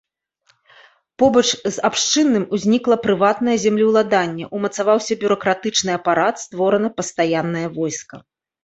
[1.23, 8.15] Побач з абшчынным узнікла прыватнае землеўладанне, умацаваўся бюракратычны апарат, створана пастаяннае войска.